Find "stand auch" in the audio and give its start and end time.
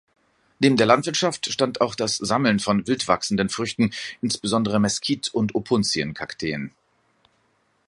1.53-1.93